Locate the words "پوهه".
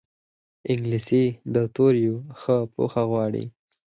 2.73-3.03